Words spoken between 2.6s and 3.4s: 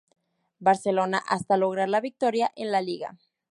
la liga.